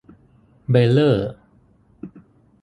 [0.69, 1.31] เบรลเลอร์